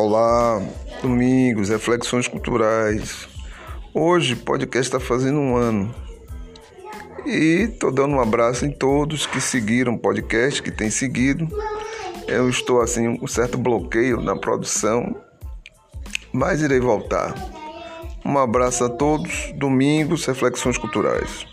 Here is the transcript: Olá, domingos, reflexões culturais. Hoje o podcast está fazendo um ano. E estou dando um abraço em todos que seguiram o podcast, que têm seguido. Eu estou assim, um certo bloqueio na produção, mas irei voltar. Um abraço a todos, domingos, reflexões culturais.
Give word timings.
Olá, 0.00 0.62
domingos, 1.02 1.70
reflexões 1.70 2.28
culturais. 2.28 3.28
Hoje 3.92 4.34
o 4.34 4.36
podcast 4.36 4.86
está 4.86 5.00
fazendo 5.00 5.40
um 5.40 5.56
ano. 5.56 5.92
E 7.26 7.66
estou 7.68 7.90
dando 7.90 8.14
um 8.14 8.20
abraço 8.20 8.64
em 8.64 8.70
todos 8.70 9.26
que 9.26 9.40
seguiram 9.40 9.94
o 9.94 9.98
podcast, 9.98 10.62
que 10.62 10.70
têm 10.70 10.88
seguido. 10.88 11.48
Eu 12.28 12.48
estou 12.48 12.80
assim, 12.80 13.08
um 13.08 13.26
certo 13.26 13.58
bloqueio 13.58 14.20
na 14.20 14.36
produção, 14.36 15.16
mas 16.32 16.62
irei 16.62 16.78
voltar. 16.78 17.34
Um 18.24 18.38
abraço 18.38 18.84
a 18.84 18.88
todos, 18.88 19.52
domingos, 19.56 20.24
reflexões 20.26 20.78
culturais. 20.78 21.44